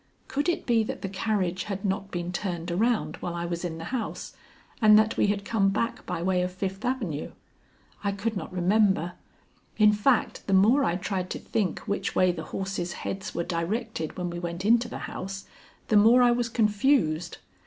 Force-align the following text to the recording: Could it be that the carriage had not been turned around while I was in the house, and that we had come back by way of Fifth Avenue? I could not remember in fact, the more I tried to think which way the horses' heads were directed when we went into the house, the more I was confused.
Could 0.27 0.49
it 0.49 0.65
be 0.65 0.81
that 0.85 1.03
the 1.03 1.07
carriage 1.09 1.65
had 1.65 1.85
not 1.85 2.09
been 2.09 2.31
turned 2.31 2.71
around 2.71 3.17
while 3.17 3.35
I 3.35 3.45
was 3.45 3.63
in 3.63 3.77
the 3.77 3.83
house, 3.93 4.33
and 4.81 4.97
that 4.97 5.15
we 5.15 5.27
had 5.27 5.45
come 5.45 5.69
back 5.69 6.07
by 6.07 6.23
way 6.23 6.41
of 6.41 6.51
Fifth 6.51 6.83
Avenue? 6.83 7.33
I 8.03 8.11
could 8.11 8.35
not 8.35 8.51
remember 8.51 9.13
in 9.77 9.93
fact, 9.93 10.47
the 10.47 10.53
more 10.53 10.83
I 10.83 10.95
tried 10.95 11.29
to 11.29 11.39
think 11.39 11.81
which 11.81 12.15
way 12.15 12.31
the 12.31 12.45
horses' 12.45 12.93
heads 13.05 13.35
were 13.35 13.43
directed 13.43 14.17
when 14.17 14.31
we 14.31 14.39
went 14.39 14.65
into 14.65 14.87
the 14.89 14.97
house, 15.05 15.45
the 15.89 15.97
more 15.97 16.23
I 16.23 16.31
was 16.31 16.49
confused. 16.49 17.37